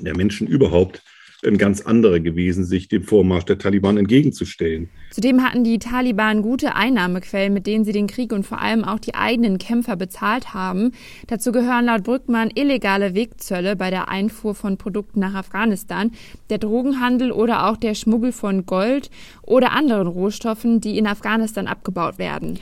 der 0.00 0.16
Menschen 0.16 0.48
überhaupt 0.48 1.02
ein 1.44 1.58
ganz 1.58 1.80
anderer 1.80 2.20
gewesen, 2.20 2.64
sich 2.64 2.88
dem 2.88 3.02
Vormarsch 3.02 3.44
der 3.44 3.58
Taliban 3.58 3.96
entgegenzustellen. 3.96 4.88
Zudem 5.10 5.42
hatten 5.42 5.64
die 5.64 5.78
Taliban 5.78 6.42
gute 6.42 6.74
Einnahmequellen, 6.74 7.52
mit 7.52 7.66
denen 7.66 7.84
sie 7.84 7.92
den 7.92 8.06
Krieg 8.06 8.32
und 8.32 8.46
vor 8.46 8.60
allem 8.60 8.84
auch 8.84 8.98
die 8.98 9.14
eigenen 9.14 9.58
Kämpfer 9.58 9.96
bezahlt 9.96 10.54
haben. 10.54 10.92
Dazu 11.26 11.52
gehören 11.52 11.86
laut 11.86 12.04
Brückmann 12.04 12.50
illegale 12.54 13.14
Wegzölle 13.14 13.76
bei 13.76 13.90
der 13.90 14.08
Einfuhr 14.08 14.54
von 14.54 14.76
Produkten 14.76 15.20
nach 15.20 15.34
Afghanistan, 15.34 16.12
der 16.48 16.58
Drogenhandel 16.58 17.32
oder 17.32 17.68
auch 17.68 17.76
der 17.76 17.94
Schmuggel 17.94 18.32
von 18.32 18.66
Gold 18.66 19.10
oder 19.42 19.72
anderen 19.72 20.06
Rohstoffen, 20.06 20.80
die 20.80 20.98
in 20.98 21.06
Afghanistan 21.06 21.66
abgebaut 21.66 22.18
werden. 22.18 22.58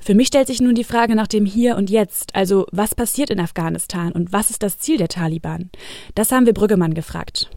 Für 0.00 0.14
mich 0.14 0.28
stellt 0.28 0.46
sich 0.46 0.60
nun 0.60 0.74
die 0.74 0.84
Frage 0.84 1.14
nach 1.14 1.26
dem 1.26 1.44
Hier 1.44 1.76
und 1.76 1.90
Jetzt, 1.90 2.34
also 2.34 2.66
was 2.72 2.94
passiert 2.94 3.30
in 3.30 3.40
Afghanistan 3.40 4.12
und 4.12 4.32
was 4.32 4.50
ist 4.50 4.62
das 4.62 4.78
Ziel 4.78 4.96
der 4.96 5.08
Taliban? 5.08 5.70
Das 6.14 6.32
haben 6.32 6.46
wir 6.46 6.54
Brüggemann 6.54 6.94
gefragt. 6.94 7.50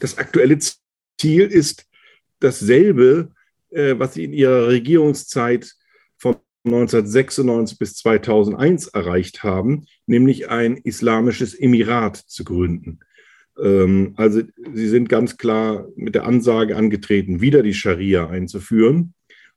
Das 0.00 0.18
aktuelle 0.18 0.58
Ziel 0.58 1.46
ist 1.46 1.86
dasselbe, 2.40 3.30
äh, 3.70 3.94
was 3.98 4.14
sie 4.14 4.24
in 4.24 4.32
ihrer 4.32 4.68
Regierungszeit 4.68 5.72
von 6.18 6.36
1996 6.64 7.78
bis 7.78 7.96
2001 7.96 8.88
erreicht 8.88 9.42
haben, 9.42 9.86
nämlich 10.06 10.50
ein 10.50 10.76
islamisches 10.76 11.54
Emirat 11.54 12.16
zu 12.16 12.44
gründen. 12.44 13.00
Ähm, 13.62 14.14
also 14.16 14.42
sie 14.74 14.88
sind 14.88 15.08
ganz 15.08 15.36
klar 15.36 15.86
mit 15.96 16.14
der 16.14 16.26
Ansage 16.26 16.76
angetreten, 16.76 17.40
wieder 17.40 17.62
die 17.62 17.74
Scharia 17.74 18.28
einzuführen. 18.28 19.14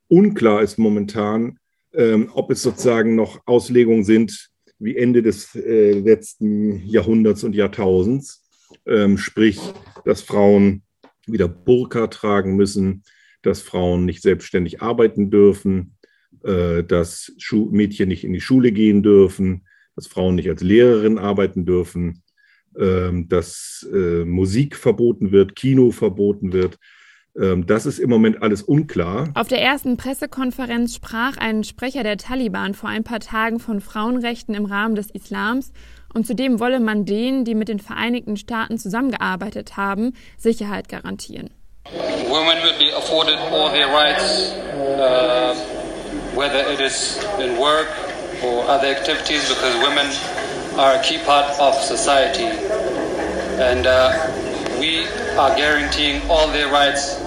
Unklar 0.08 0.62
ist 0.62 0.78
momentan, 0.78 1.60
ähm, 1.94 2.30
ob 2.34 2.52
es 2.52 2.62
sozusagen 2.62 3.16
noch 3.16 3.42
Auslegungen 3.46 4.04
sind 4.04 4.50
wie 4.80 4.96
Ende 4.96 5.24
des 5.24 5.56
äh, 5.56 5.92
letzten 5.92 6.86
Jahrhunderts 6.86 7.44
und 7.44 7.56
Jahrtausends, 7.56 8.46
ähm, 8.86 9.18
sprich, 9.18 9.60
dass 10.06 10.22
Frauen 10.22 10.84
wieder 11.26 11.48
Burka 11.48 12.08
tragen 12.08 12.56
müssen, 12.56 13.04
dass 13.42 13.62
Frauen 13.62 14.06
nicht 14.06 14.22
selbstständig 14.22 14.82
arbeiten 14.82 15.30
dürfen, 15.30 15.98
äh, 16.44 16.84
dass 16.84 17.34
Schu 17.38 17.70
Mädchen 17.72 18.10
nicht 18.10 18.24
in 18.24 18.34
die 18.34 18.42
Schule 18.42 18.72
gehen 18.72 19.04
dürfen, 19.04 19.66
dass 19.96 20.08
Frauen 20.08 20.36
nicht 20.36 20.50
als 20.50 20.62
Lehrerin 20.62 21.18
arbeiten 21.18 21.66
dürfen, 21.66 22.24
äh, 22.76 23.12
dass 23.28 23.88
äh, 23.92 24.26
Musik 24.26 24.76
verboten 24.76 25.32
wird, 25.32 25.56
Kino 25.56 25.92
verboten 25.92 26.54
wird. 26.54 26.78
Ähm, 27.40 27.66
das 27.66 27.86
ist 27.86 28.00
im 28.00 28.10
Moment 28.10 28.42
alles 28.42 28.64
unklar. 28.64 29.30
Auf 29.36 29.48
der 29.48 29.62
ersten 29.62 29.98
Pressekonferenz 29.98 30.96
sprach 30.96 31.38
ein 31.38 31.64
Sprecher 31.64 32.04
der 32.04 32.18
Taliban 32.18 32.74
vor 32.74 32.90
ein 32.90 33.04
paar 33.04 33.20
Tagen 33.20 33.60
von 33.60 33.82
Frauenrechten 33.82 34.56
im 34.56 34.66
Rahmen 34.66 34.96
des 34.96 35.12
Islams 35.12 35.72
und 36.14 36.26
zudem 36.26 36.60
wolle 36.60 36.80
man 36.80 37.06
denen, 37.06 37.46
die 37.46 37.54
mit 37.54 37.68
den 37.68 37.80
Vereinigten 37.80 38.38
Staaten 38.38 38.78
zusammengearbeitet 38.80 39.78
haben, 39.78 40.14
Sicherheit 40.38 40.90
garantieren. 40.90 41.52
Women 42.30 42.58
will 42.64 42.78
be 42.78 42.94
afforded 42.96 43.38
all 43.52 43.72
their 43.72 43.88
rights, 43.88 44.52
uh, 44.98 45.56
whether 46.36 46.60
it 46.74 46.82
is 46.82 47.18
in 47.40 47.58
work 47.58 47.88
or 48.44 48.68
other 48.68 48.88
activities, 48.88 49.48
because 49.48 49.74
women 49.78 50.06
are 50.78 50.96
a 50.96 51.02
key 51.02 51.18
part 51.20 51.58
of 51.60 51.76
society. 51.76 52.50
And 53.60 53.88
uh, 53.88 54.12
we 54.80 55.08
are 55.38 55.56
guaranteeing 55.56 56.22
all 56.30 56.48
their 56.52 56.68
rights 56.70 57.18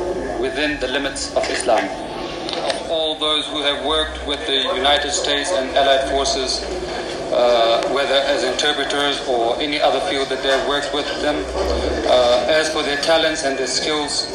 within 0.41 0.81
the 0.81 0.89
limits 0.89 1.37
of 1.37 1.45
Islam. 1.51 1.85
All 2.89 3.15
those 3.19 3.47
who 3.47 3.63
have 3.63 3.85
worked 3.85 4.27
with 4.27 4.45
the 4.47 4.61
United 4.75 5.13
States 5.13 5.53
and 5.53 5.77
Allied 5.77 6.11
forces, 6.11 6.65
uh, 7.33 7.87
whether 7.93 8.19
as 8.27 8.43
interpreters 8.43 9.21
or 9.29 9.61
any 9.61 9.81
other 9.81 10.01
field 10.11 10.29
that 10.31 10.43
they 10.43 10.49
have 10.49 10.67
worked 10.67 10.93
with 10.93 11.07
them, 11.23 11.37
uh, 12.09 12.47
as 12.49 12.73
for 12.73 12.83
their 12.83 13.01
talents 13.03 13.45
and 13.45 13.57
their 13.59 13.69
skills, 13.69 14.27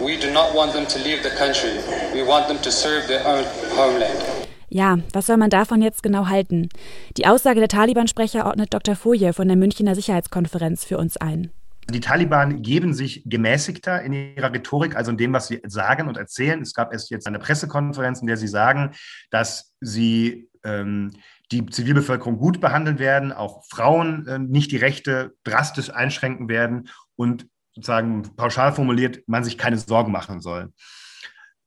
we 0.00 0.16
do 0.16 0.30
not 0.30 0.54
want 0.54 0.72
them 0.72 0.86
to 0.86 0.98
leave 0.98 1.22
the 1.22 1.30
country. 1.30 1.74
We 2.14 2.22
want 2.22 2.46
them 2.46 2.58
to 2.62 2.70
serve 2.70 3.08
their 3.08 3.26
own 3.26 3.44
homeland. 3.74 4.44
Ja, 4.68 4.98
was 5.12 5.26
soll 5.26 5.36
man 5.36 5.50
davon 5.50 5.82
jetzt 5.82 6.02
genau 6.02 6.26
halten? 6.26 6.68
Die 7.16 7.26
Aussage 7.26 7.60
der 7.60 7.68
Taliban-Sprecher 7.68 8.44
ordnet 8.44 8.74
Dr. 8.74 8.96
Foje 8.96 9.32
von 9.32 9.46
der 9.46 9.56
Münchner 9.56 9.94
Sicherheitskonferenz 9.94 10.84
für 10.84 10.98
uns 10.98 11.16
ein. 11.16 11.52
Die 11.90 12.00
Taliban 12.00 12.62
geben 12.62 12.94
sich 12.94 13.22
gemäßigter 13.26 14.02
in 14.02 14.12
ihrer 14.12 14.52
Rhetorik, 14.52 14.96
also 14.96 15.10
in 15.10 15.18
dem, 15.18 15.32
was 15.32 15.48
sie 15.48 15.60
sagen 15.66 16.08
und 16.08 16.16
erzählen. 16.16 16.62
Es 16.62 16.72
gab 16.72 16.92
erst 16.92 17.10
jetzt 17.10 17.26
eine 17.26 17.38
Pressekonferenz, 17.38 18.20
in 18.20 18.26
der 18.26 18.38
sie 18.38 18.48
sagen, 18.48 18.92
dass 19.30 19.74
sie 19.80 20.48
ähm, 20.64 21.10
die 21.52 21.66
Zivilbevölkerung 21.66 22.38
gut 22.38 22.60
behandeln 22.60 22.98
werden, 22.98 23.32
auch 23.32 23.64
Frauen 23.68 24.26
äh, 24.26 24.38
nicht 24.38 24.72
die 24.72 24.78
Rechte 24.78 25.34
drastisch 25.44 25.90
einschränken 25.90 26.48
werden 26.48 26.88
und 27.16 27.46
sozusagen 27.74 28.34
pauschal 28.36 28.72
formuliert, 28.72 29.20
man 29.26 29.44
sich 29.44 29.58
keine 29.58 29.76
Sorgen 29.78 30.10
machen 30.10 30.40
soll. 30.40 30.72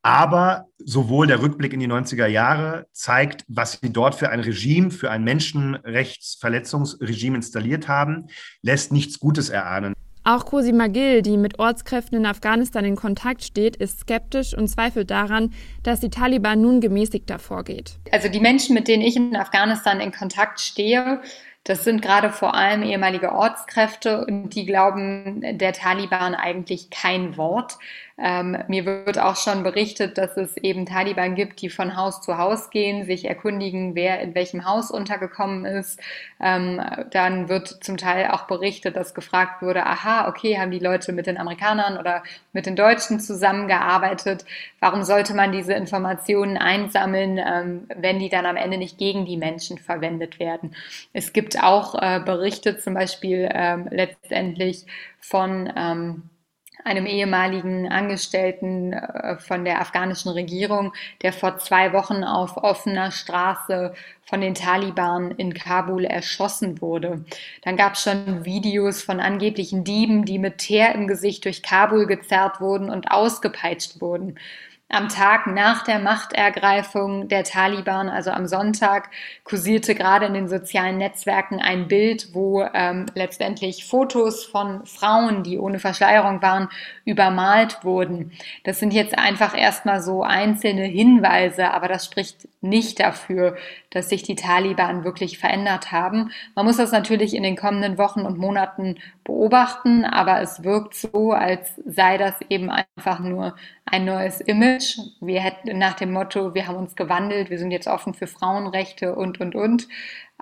Aber 0.01 0.65
sowohl 0.77 1.27
der 1.27 1.41
Rückblick 1.41 1.73
in 1.73 1.79
die 1.79 1.87
90er 1.87 2.27
Jahre 2.27 2.87
zeigt, 2.93 3.43
was 3.47 3.79
sie 3.81 3.91
dort 3.91 4.15
für 4.15 4.29
ein 4.29 4.39
Regime, 4.39 4.89
für 4.89 5.11
ein 5.11 5.25
Menschenrechtsverletzungsregime 5.25 7.35
installiert 7.35 7.89
haben, 7.89 8.27
lässt 8.61 8.93
nichts 8.93 9.19
Gutes 9.19 9.49
erahnen. 9.49 9.93
Auch 10.27 10.43
Cosima 10.43 10.87
Gill, 10.87 11.21
die 11.21 11.37
mit 11.37 11.57
Ortskräften 11.57 12.17
in 12.17 12.25
Afghanistan 12.25 12.83
in 12.83 12.97
Kontakt 12.97 13.45
steht, 13.45 13.77
ist 13.77 14.01
skeptisch 14.01 14.53
und 14.53 14.67
zweifelt 14.67 15.09
daran, 15.09 15.53
dass 15.83 16.01
die 16.01 16.09
Taliban 16.09 16.59
nun 16.59 16.81
gemäßigter 16.81 17.39
vorgeht. 17.39 17.97
Also 18.11 18.27
die 18.27 18.41
Menschen, 18.41 18.73
mit 18.73 18.89
denen 18.89 19.03
ich 19.03 19.15
in 19.15 19.37
Afghanistan 19.37 20.01
in 20.01 20.11
Kontakt 20.11 20.59
stehe, 20.59 21.21
das 21.63 21.85
sind 21.85 22.01
gerade 22.01 22.29
vor 22.29 22.55
allem 22.55 22.83
ehemalige 22.83 23.31
Ortskräfte 23.31 24.25
und 24.25 24.49
die 24.49 24.65
glauben 24.65 25.43
der 25.59 25.71
Taliban 25.71 26.35
eigentlich 26.35 26.89
kein 26.89 27.37
Wort. 27.37 27.77
Ähm, 28.19 28.57
mir 28.67 28.85
wird 28.85 29.19
auch 29.19 29.35
schon 29.35 29.61
berichtet, 29.61 30.17
dass 30.17 30.37
es 30.37 30.57
eben 30.57 30.87
Taliban 30.87 31.35
gibt, 31.35 31.61
die 31.61 31.69
von 31.69 31.95
Haus 31.95 32.21
zu 32.21 32.37
Haus 32.39 32.71
gehen, 32.71 33.05
sich 33.05 33.25
erkundigen, 33.25 33.93
wer 33.93 34.19
in 34.21 34.33
welchem 34.33 34.65
Haus 34.65 34.89
untergekommen 34.89 35.65
ist. 35.65 35.99
Ähm, 36.39 36.81
dann 37.11 37.47
wird 37.47 37.83
zum 37.83 37.97
Teil 37.97 38.29
auch 38.31 38.47
berichtet, 38.47 38.95
dass 38.95 39.13
gefragt 39.13 39.61
wurde, 39.61 39.85
aha, 39.85 40.27
okay, 40.27 40.57
haben 40.57 40.71
die 40.71 40.79
Leute 40.79 41.11
mit 41.13 41.27
den 41.27 41.37
Amerikanern 41.37 41.97
oder 41.97 42.23
mit 42.53 42.65
den 42.65 42.75
Deutschen 42.75 43.19
zusammengearbeitet? 43.19 44.45
Warum 44.79 45.03
sollte 45.03 45.35
man 45.35 45.51
diese 45.51 45.73
Informationen 45.73 46.57
einsammeln, 46.57 47.37
ähm, 47.37 47.87
wenn 47.95 48.17
die 48.17 48.29
dann 48.29 48.47
am 48.47 48.57
Ende 48.57 48.79
nicht 48.79 48.97
gegen 48.97 49.25
die 49.25 49.37
Menschen 49.37 49.77
verwendet 49.77 50.39
werden? 50.39 50.75
Es 51.13 51.33
gibt 51.33 51.61
auch 51.61 51.93
äh, 51.93 52.19
Berichte 52.19 52.79
zum 52.79 52.95
Beispiel 52.95 53.47
ähm, 53.53 53.87
letztendlich 53.91 54.85
von 55.19 55.71
ähm, 55.75 56.23
einem 56.83 57.05
ehemaligen 57.05 57.91
Angestellten 57.91 58.93
äh, 58.93 59.37
von 59.37 59.65
der 59.65 59.81
afghanischen 59.81 60.31
Regierung, 60.31 60.93
der 61.21 61.33
vor 61.33 61.57
zwei 61.57 61.93
Wochen 61.93 62.23
auf 62.23 62.57
offener 62.57 63.11
Straße 63.11 63.93
von 64.23 64.41
den 64.41 64.55
Taliban 64.55 65.31
in 65.31 65.53
Kabul 65.53 66.05
erschossen 66.05 66.81
wurde. 66.81 67.23
Dann 67.63 67.77
gab 67.77 67.93
es 67.93 68.03
schon 68.03 68.45
Videos 68.45 69.01
von 69.01 69.19
angeblichen 69.19 69.83
Dieben, 69.83 70.25
die 70.25 70.39
mit 70.39 70.57
Teer 70.57 70.93
im 70.95 71.07
Gesicht 71.07 71.45
durch 71.45 71.63
Kabul 71.63 72.07
gezerrt 72.07 72.59
wurden 72.59 72.89
und 72.89 73.11
ausgepeitscht 73.11 74.01
wurden. 74.01 74.37
Am 74.89 75.09
Tag 75.09 75.47
nach 75.47 75.83
der 75.83 75.99
Machtergreifung 75.99 77.27
der 77.27 77.43
Taliban, 77.43 78.07
also 78.07 78.31
am 78.31 78.47
Sonntag, 78.47 79.09
kursierte 79.43 79.95
gerade 79.95 80.27
in 80.27 80.33
den 80.33 80.47
sozialen 80.47 80.97
Netzwerken 80.97 81.59
ein 81.59 81.89
Bild, 81.89 82.33
wo 82.33 82.63
ähm, 82.73 83.05
letztendlich 83.13 83.85
Fotos 83.85 84.45
von 84.45 84.85
Frauen, 84.85 85.43
die 85.43 85.59
ohne 85.59 85.79
Verschleierung 85.79 86.41
waren, 86.41 86.69
übermalt 87.03 87.83
wurden. 87.83 88.31
Das 88.63 88.79
sind 88.79 88.93
jetzt 88.93 89.17
einfach 89.17 89.57
erstmal 89.57 90.01
so 90.01 90.23
einzelne 90.23 90.85
Hinweise, 90.85 91.71
aber 91.71 91.89
das 91.89 92.05
spricht 92.05 92.47
nicht 92.61 93.01
dafür, 93.01 93.57
dass 93.89 94.07
sich 94.07 94.23
die 94.23 94.35
Taliban 94.35 95.03
wirklich 95.03 95.37
verändert 95.37 95.91
haben. 95.91 96.31
Man 96.55 96.65
muss 96.65 96.77
das 96.77 96.93
natürlich 96.93 97.33
in 97.35 97.43
den 97.43 97.57
kommenden 97.57 97.97
Wochen 97.97 98.21
und 98.21 98.37
Monaten 98.37 98.95
beobachten, 99.23 100.05
aber 100.05 100.41
es 100.41 100.63
wirkt 100.63 100.95
so, 100.95 101.31
als 101.33 101.75
sei 101.85 102.17
das 102.17 102.35
eben 102.49 102.69
einfach 102.69 103.19
nur 103.19 103.55
ein 103.85 104.05
neues 104.05 104.41
Image. 104.41 104.76
Wir 105.19 105.41
hätten 105.41 105.77
nach 105.77 105.93
dem 105.95 106.11
Motto, 106.11 106.53
wir 106.53 106.67
haben 106.67 106.77
uns 106.77 106.95
gewandelt, 106.95 107.49
wir 107.49 107.59
sind 107.59 107.71
jetzt 107.71 107.87
offen 107.87 108.13
für 108.13 108.27
Frauenrechte 108.27 109.15
und, 109.15 109.39
und, 109.39 109.55
und. 109.55 109.87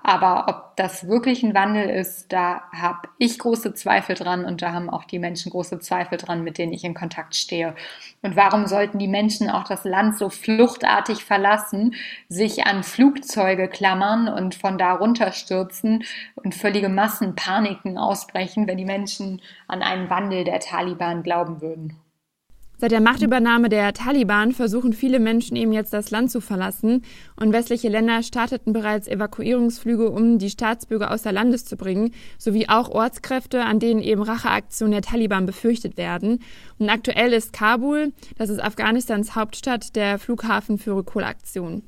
Aber 0.02 0.46
ob 0.48 0.76
das 0.76 1.08
wirklich 1.08 1.42
ein 1.42 1.54
Wandel 1.54 1.88
ist, 1.88 2.32
da 2.32 2.62
habe 2.70 3.08
ich 3.18 3.38
große 3.38 3.74
Zweifel 3.74 4.14
dran 4.14 4.44
und 4.44 4.60
da 4.62 4.72
haben 4.72 4.90
auch 4.90 5.04
die 5.04 5.18
Menschen 5.18 5.50
große 5.50 5.80
Zweifel 5.80 6.18
dran, 6.18 6.44
mit 6.44 6.58
denen 6.58 6.72
ich 6.72 6.84
in 6.84 6.94
Kontakt 6.94 7.34
stehe. 7.34 7.74
Und 8.22 8.36
warum 8.36 8.66
sollten 8.66 8.98
die 8.98 9.08
Menschen 9.08 9.50
auch 9.50 9.64
das 9.64 9.84
Land 9.84 10.18
so 10.18 10.28
fluchtartig 10.28 11.24
verlassen, 11.24 11.94
sich 12.28 12.66
an 12.66 12.82
Flugzeuge 12.82 13.68
klammern 13.68 14.28
und 14.28 14.54
von 14.54 14.76
da 14.78 14.92
runterstürzen 14.92 16.04
und 16.34 16.54
völlige 16.54 16.90
Massenpaniken 16.90 17.96
ausbrechen, 17.98 18.66
wenn 18.68 18.78
die 18.78 18.84
Menschen 18.84 19.40
an 19.66 19.82
einen 19.82 20.10
Wandel 20.10 20.44
der 20.44 20.60
Taliban 20.60 21.22
glauben 21.22 21.62
würden? 21.62 21.98
Seit 22.78 22.90
der 22.90 23.00
Machtübernahme 23.00 23.70
der 23.70 23.94
Taliban 23.94 24.52
versuchen 24.52 24.92
viele 24.92 25.18
Menschen 25.18 25.56
eben 25.56 25.72
jetzt 25.72 25.94
das 25.94 26.10
Land 26.10 26.30
zu 26.30 26.42
verlassen 26.42 27.02
und 27.40 27.54
westliche 27.54 27.88
Länder 27.88 28.22
starteten 28.22 28.74
bereits 28.74 29.08
Evakuierungsflüge, 29.08 30.10
um 30.10 30.38
die 30.38 30.50
Staatsbürger 30.50 31.10
außer 31.10 31.32
Landes 31.32 31.64
zu 31.64 31.78
bringen, 31.78 32.12
sowie 32.36 32.68
auch 32.68 32.90
Ortskräfte, 32.90 33.64
an 33.64 33.78
denen 33.78 34.02
eben 34.02 34.20
Racheaktionen 34.20 34.92
der 34.92 35.00
Taliban 35.00 35.46
befürchtet 35.46 35.96
werden. 35.96 36.40
Und 36.78 36.90
aktuell 36.90 37.32
ist 37.32 37.54
Kabul, 37.54 38.12
das 38.36 38.50
ist 38.50 38.62
Afghanistans 38.62 39.34
Hauptstadt, 39.34 39.96
der 39.96 40.18
Flughafen 40.18 40.76
für 40.76 40.96
Rückholaktionen. 40.96 41.82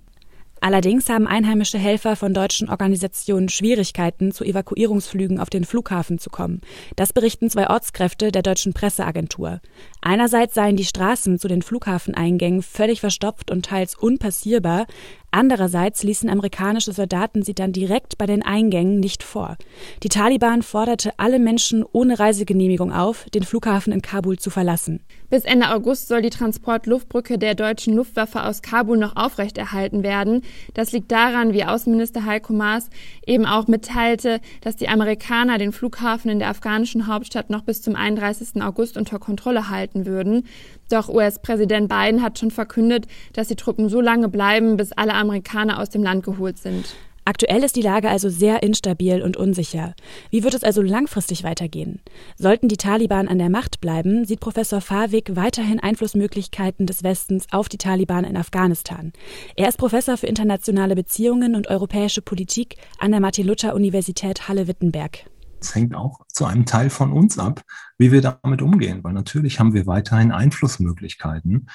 Allerdings 0.61 1.09
haben 1.09 1.27
einheimische 1.27 1.79
Helfer 1.79 2.17
von 2.17 2.35
deutschen 2.35 2.69
Organisationen 2.69 3.49
Schwierigkeiten, 3.49 4.33
zu 4.33 4.45
Evakuierungsflügen 4.45 5.41
auf 5.41 5.51
den 5.51 5.65
Flughafen 5.65 6.19
zu 6.19 6.31
kommen. 6.31 6.61
Das 6.97 7.13
berichten 7.13 7.51
zwei 7.51 7.71
Ortskräfte 7.71 8.33
der 8.33 8.43
deutschen 8.43 8.73
Presseagentur. 8.73 9.61
Einerseits 10.01 10.55
seien 10.55 10.77
die 10.77 10.85
Straßen 10.85 11.39
zu 11.39 11.49
den 11.49 11.63
Flughafeneingängen 11.63 12.63
völlig 12.63 13.01
verstopft 13.01 13.51
und 13.51 13.67
teils 13.67 13.95
unpassierbar, 13.95 14.87
Andererseits 15.31 16.03
ließen 16.03 16.31
amerikanische 16.31 16.93
Soldaten 16.93 17.43
sie 17.43 17.55
dann 17.55 17.73
direkt 17.73 18.17
bei 18.17 18.25
den 18.25 18.43
Eingängen 18.43 18.99
nicht 18.99 19.23
vor. 19.23 19.59
Die 20.03 20.09
Taliban 20.09 20.63
forderte 20.63 21.13
alle 21.19 21.39
Menschen 21.39 21.85
ohne 21.85 22.19
Reisegenehmigung 22.19 22.93
auf, 22.93 23.27
den 23.35 23.43
Flughafen 23.43 23.93
in 23.93 24.01
Kabul 24.01 24.39
zu 24.39 24.49
verlassen. 24.49 25.01
Bis 25.31 25.45
Ende 25.45 25.69
August 25.69 26.09
soll 26.09 26.23
die 26.23 26.31
Transportluftbrücke 26.31 27.37
der 27.37 27.55
deutschen 27.55 27.95
Luftwaffe 27.95 28.45
aus 28.45 28.63
Kabul 28.63 28.97
noch 28.97 29.15
aufrechterhalten 29.15 30.03
werden. 30.03 30.41
Das 30.73 30.93
liegt 30.93 31.13
daran, 31.13 31.53
wie 31.53 31.65
Außenminister 31.65 32.25
Heiko 32.25 32.55
Maas 32.55 32.89
eben 33.27 33.45
auch 33.45 33.67
mitteilte, 33.67 34.41
dass 34.63 34.77
die 34.77 34.89
Amerikaner 34.89 35.59
den 35.59 35.73
Flughafen 35.73 36.31
in 36.31 36.39
der 36.39 36.49
afghanischen 36.49 37.07
Hauptstadt 37.07 37.51
noch 37.51 37.63
bis 37.63 37.83
zum 37.83 37.95
31. 37.95 38.63
August 38.63 38.97
unter 38.97 39.19
Kontrolle 39.19 39.69
halten 39.69 40.07
würden. 40.07 40.47
Doch 40.89 41.11
US-Präsident 41.11 41.91
Biden 41.91 42.23
hat 42.23 42.39
schon 42.39 42.51
verkündet, 42.51 43.07
dass 43.35 43.49
die 43.49 43.57
Truppen 43.57 43.91
so 43.91 44.01
lange 44.01 44.31
bleiben, 44.31 44.79
bis 44.79 44.93
alle 44.93 45.13
Amerikaner 45.13 45.79
aus 45.79 45.91
dem 45.91 46.03
Land 46.03 46.25
geholt 46.25 46.57
sind. 46.57 46.97
Aktuell 47.29 47.63
ist 47.63 47.77
die 47.77 47.83
Lage 47.83 48.09
also 48.09 48.31
sehr 48.31 48.63
instabil 48.63 49.21
und 49.21 49.37
unsicher. 49.37 49.93
Wie 50.31 50.45
wird 50.45 50.55
es 50.55 50.65
also 50.65 50.81
langfristig 50.81 51.45
weitergehen? 51.45 52.01
Sollten 52.39 52.69
die 52.69 52.79
Taliban 52.79 53.29
an 53.29 53.37
der 53.37 53.51
Macht 53.51 53.83
bleiben, 53.83 54.25
sieht 54.25 54.41
Professor 54.41 54.81
Fawig 54.81 55.37
weiterhin 55.37 55.79
Einflussmöglichkeiten 55.79 56.87
des 56.87 57.03
Westens 57.03 57.45
auf 57.51 57.69
die 57.69 57.77
Taliban 57.77 58.25
in 58.25 58.39
Afghanistan. 58.39 59.13
Er 59.57 59.69
ist 59.69 59.77
Professor 59.77 60.17
für 60.17 60.27
internationale 60.27 60.95
Beziehungen 60.95 61.55
und 61.55 61.67
europäische 61.67 62.23
Politik 62.23 62.77
an 62.99 63.11
der 63.11 63.21
Martin-Luther-Universität 63.21 64.49
Halle-Wittenberg. 64.49 65.27
Es 65.61 65.75
hängt 65.75 65.95
auch 65.95 66.21
zu 66.29 66.47
einem 66.47 66.65
Teil 66.65 66.89
von 66.89 67.13
uns 67.13 67.39
ab, 67.39 67.61
wie 67.99 68.11
wir 68.11 68.23
damit 68.23 68.63
umgehen, 68.63 69.05
weil 69.05 69.13
natürlich 69.13 69.61
haben 69.61 69.75
wir 69.75 69.87
weiterhin 69.87 70.33
Einflussmöglichkeiten. 70.33 71.69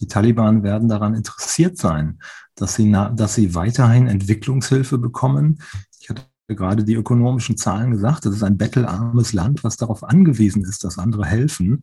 Die 0.00 0.06
Taliban 0.06 0.62
werden 0.62 0.88
daran 0.88 1.14
interessiert 1.14 1.78
sein, 1.78 2.18
dass 2.54 2.74
sie, 2.74 2.90
dass 2.90 3.34
sie 3.34 3.54
weiterhin 3.54 4.06
Entwicklungshilfe 4.06 4.98
bekommen. 4.98 5.60
Ich 6.00 6.08
hatte 6.08 6.26
gerade 6.48 6.84
die 6.84 6.94
ökonomischen 6.94 7.56
Zahlen 7.56 7.90
gesagt, 7.90 8.24
das 8.24 8.34
ist 8.34 8.42
ein 8.42 8.58
bettelarmes 8.58 9.32
Land, 9.32 9.64
was 9.64 9.76
darauf 9.76 10.04
angewiesen 10.04 10.64
ist, 10.64 10.84
dass 10.84 10.98
andere 10.98 11.24
helfen. 11.24 11.82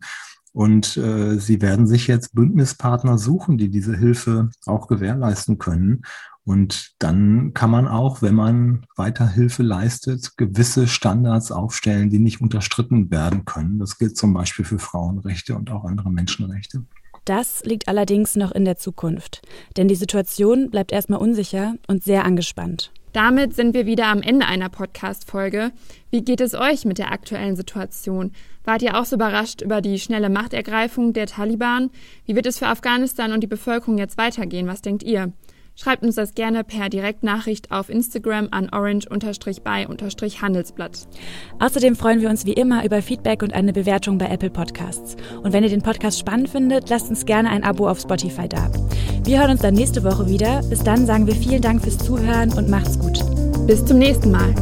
Und 0.52 0.96
äh, 0.96 1.38
sie 1.38 1.60
werden 1.60 1.88
sich 1.88 2.06
jetzt 2.06 2.34
Bündnispartner 2.34 3.18
suchen, 3.18 3.58
die 3.58 3.70
diese 3.70 3.96
Hilfe 3.96 4.50
auch 4.66 4.86
gewährleisten 4.86 5.58
können. 5.58 6.02
Und 6.44 6.94
dann 7.00 7.54
kann 7.54 7.70
man 7.70 7.88
auch, 7.88 8.22
wenn 8.22 8.34
man 8.34 8.86
weiter 8.96 9.26
Hilfe 9.26 9.62
leistet, 9.62 10.36
gewisse 10.36 10.86
Standards 10.86 11.50
aufstellen, 11.50 12.10
die 12.10 12.20
nicht 12.20 12.40
unterstritten 12.40 13.10
werden 13.10 13.44
können. 13.44 13.78
Das 13.78 13.98
gilt 13.98 14.16
zum 14.16 14.32
Beispiel 14.32 14.64
für 14.64 14.78
Frauenrechte 14.78 15.56
und 15.56 15.70
auch 15.70 15.84
andere 15.84 16.12
Menschenrechte. 16.12 16.84
Das 17.24 17.64
liegt 17.64 17.88
allerdings 17.88 18.36
noch 18.36 18.52
in 18.52 18.64
der 18.64 18.76
Zukunft, 18.76 19.40
denn 19.76 19.88
die 19.88 19.94
Situation 19.94 20.70
bleibt 20.70 20.92
erstmal 20.92 21.20
unsicher 21.20 21.74
und 21.86 22.04
sehr 22.04 22.24
angespannt. 22.24 22.92
Damit 23.14 23.54
sind 23.54 23.74
wir 23.74 23.86
wieder 23.86 24.08
am 24.08 24.22
Ende 24.22 24.44
einer 24.44 24.68
Podcast-Folge. 24.68 25.70
Wie 26.10 26.22
geht 26.22 26.40
es 26.40 26.54
euch 26.54 26.84
mit 26.84 26.98
der 26.98 27.12
aktuellen 27.12 27.54
Situation? 27.54 28.32
Wart 28.64 28.82
ihr 28.82 28.98
auch 28.98 29.04
so 29.04 29.16
überrascht 29.16 29.62
über 29.62 29.80
die 29.80 30.00
schnelle 30.00 30.28
Machtergreifung 30.28 31.12
der 31.12 31.26
Taliban? 31.26 31.90
Wie 32.26 32.34
wird 32.34 32.46
es 32.46 32.58
für 32.58 32.66
Afghanistan 32.66 33.32
und 33.32 33.40
die 33.40 33.46
Bevölkerung 33.46 33.98
jetzt 33.98 34.18
weitergehen? 34.18 34.66
Was 34.66 34.82
denkt 34.82 35.04
ihr? 35.04 35.32
Schreibt 35.76 36.04
uns 36.04 36.14
das 36.14 36.34
gerne 36.34 36.62
per 36.62 36.88
Direktnachricht 36.88 37.72
auf 37.72 37.88
Instagram 37.88 38.46
an 38.52 38.68
orange-by-handelsblatt. 38.70 41.08
Außerdem 41.58 41.96
freuen 41.96 42.20
wir 42.20 42.30
uns 42.30 42.46
wie 42.46 42.52
immer 42.52 42.84
über 42.84 43.02
Feedback 43.02 43.42
und 43.42 43.52
eine 43.52 43.72
Bewertung 43.72 44.18
bei 44.18 44.26
Apple 44.26 44.50
Podcasts. 44.50 45.16
Und 45.42 45.52
wenn 45.52 45.64
ihr 45.64 45.70
den 45.70 45.82
Podcast 45.82 46.20
spannend 46.20 46.48
findet, 46.48 46.88
lasst 46.90 47.10
uns 47.10 47.26
gerne 47.26 47.50
ein 47.50 47.64
Abo 47.64 47.88
auf 47.88 47.98
Spotify 47.98 48.48
da. 48.48 48.70
Wir 49.24 49.40
hören 49.40 49.50
uns 49.50 49.62
dann 49.62 49.74
nächste 49.74 50.04
Woche 50.04 50.28
wieder. 50.28 50.62
Bis 50.68 50.84
dann 50.84 51.06
sagen 51.06 51.26
wir 51.26 51.34
vielen 51.34 51.62
Dank 51.62 51.82
fürs 51.82 51.98
Zuhören 51.98 52.52
und 52.52 52.68
macht's 52.68 52.96
gut. 52.98 53.18
Bis 53.66 53.84
zum 53.84 53.98
nächsten 53.98 54.30
Mal. 54.30 54.54